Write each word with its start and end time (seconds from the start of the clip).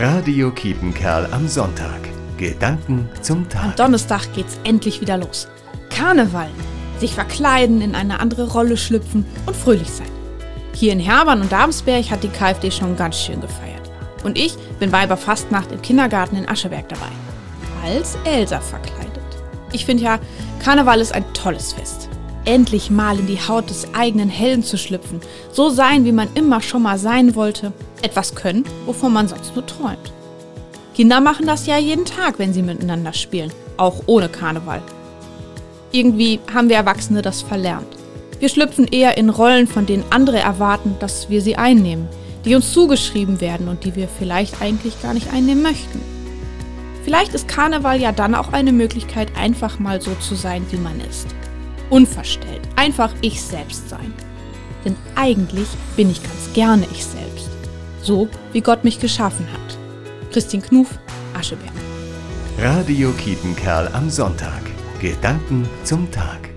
Radio 0.00 0.52
Kiepenkerl 0.52 1.26
am 1.32 1.48
Sonntag. 1.48 1.98
Gedanken 2.36 3.08
zum 3.20 3.38
Am 3.38 3.48
Tag. 3.48 3.76
Donnerstag 3.76 4.32
geht's 4.32 4.56
endlich 4.62 5.00
wieder 5.00 5.16
los. 5.16 5.48
Karneval. 5.90 6.50
Sich 7.00 7.14
verkleiden, 7.14 7.80
in 7.80 7.96
eine 7.96 8.20
andere 8.20 8.48
Rolle 8.48 8.76
schlüpfen 8.76 9.26
und 9.44 9.56
fröhlich 9.56 9.90
sein. 9.90 10.06
Hier 10.72 10.92
in 10.92 11.00
Hermann 11.00 11.40
und 11.40 11.50
Dabensberg 11.50 12.08
hat 12.12 12.22
die 12.22 12.28
KfD 12.28 12.70
schon 12.70 12.94
ganz 12.94 13.18
schön 13.18 13.40
gefeiert. 13.40 13.90
Und 14.22 14.38
ich 14.38 14.54
bin 14.78 14.92
bei 14.92 15.04
Fastnacht 15.16 15.72
im 15.72 15.82
Kindergarten 15.82 16.36
in 16.36 16.48
Ascheberg 16.48 16.88
dabei. 16.88 17.10
Als 17.84 18.16
Elsa 18.22 18.60
verkleidet. 18.60 19.18
Ich 19.72 19.84
finde 19.84 20.04
ja, 20.04 20.20
Karneval 20.62 21.00
ist 21.00 21.12
ein 21.12 21.24
tolles 21.32 21.72
Fest. 21.72 22.08
Endlich 22.44 22.88
mal 22.88 23.18
in 23.18 23.26
die 23.26 23.40
Haut 23.40 23.68
des 23.68 23.92
eigenen 23.94 24.28
Helden 24.28 24.62
zu 24.62 24.78
schlüpfen. 24.78 25.20
So 25.50 25.70
sein, 25.70 26.04
wie 26.04 26.12
man 26.12 26.28
immer 26.34 26.62
schon 26.62 26.82
mal 26.82 26.98
sein 26.98 27.34
wollte. 27.34 27.72
Etwas 28.02 28.34
können, 28.34 28.64
wovon 28.86 29.12
man 29.12 29.28
sonst 29.28 29.54
nur 29.54 29.66
träumt. 29.66 30.12
Kinder 30.94 31.20
machen 31.20 31.46
das 31.46 31.66
ja 31.66 31.78
jeden 31.78 32.04
Tag, 32.04 32.38
wenn 32.38 32.52
sie 32.52 32.62
miteinander 32.62 33.12
spielen. 33.12 33.52
Auch 33.76 34.02
ohne 34.06 34.28
Karneval. 34.28 34.82
Irgendwie 35.92 36.40
haben 36.52 36.68
wir 36.68 36.76
Erwachsene 36.76 37.22
das 37.22 37.42
verlernt. 37.42 37.86
Wir 38.40 38.48
schlüpfen 38.48 38.86
eher 38.86 39.16
in 39.16 39.30
Rollen, 39.30 39.66
von 39.66 39.86
denen 39.86 40.04
andere 40.10 40.38
erwarten, 40.38 40.96
dass 41.00 41.30
wir 41.30 41.40
sie 41.40 41.56
einnehmen, 41.56 42.08
die 42.44 42.54
uns 42.54 42.72
zugeschrieben 42.72 43.40
werden 43.40 43.68
und 43.68 43.84
die 43.84 43.96
wir 43.96 44.08
vielleicht 44.08 44.60
eigentlich 44.62 45.00
gar 45.02 45.14
nicht 45.14 45.32
einnehmen 45.32 45.62
möchten. 45.62 46.00
Vielleicht 47.04 47.34
ist 47.34 47.48
Karneval 47.48 48.00
ja 48.00 48.12
dann 48.12 48.34
auch 48.34 48.52
eine 48.52 48.72
Möglichkeit, 48.72 49.28
einfach 49.36 49.78
mal 49.78 50.00
so 50.00 50.14
zu 50.16 50.34
sein, 50.34 50.66
wie 50.70 50.76
man 50.76 51.00
ist. 51.00 51.26
Unverstellt, 51.90 52.60
einfach 52.76 53.12
ich 53.22 53.40
selbst 53.40 53.88
sein. 53.88 54.12
Denn 54.84 54.94
eigentlich 55.14 55.68
bin 55.96 56.10
ich 56.10 56.22
ganz 56.22 56.52
gerne 56.54 56.86
ich 56.92 57.04
selbst. 57.04 57.17
So, 58.08 58.26
wie 58.54 58.62
Gott 58.62 58.84
mich 58.84 58.98
geschaffen 59.00 59.46
hat. 59.52 59.76
Christine 60.32 60.62
Knuf, 60.62 60.98
Ascheberg. 61.34 61.70
Radio 62.58 63.10
Kiepenkerl 63.12 63.86
am 63.92 64.08
Sonntag. 64.08 64.62
Gedanken 64.98 65.68
zum 65.84 66.10
Tag. 66.10 66.47